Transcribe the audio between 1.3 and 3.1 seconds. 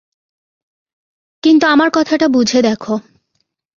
কিন্তু আমার কথাটা বুঝে দেখো।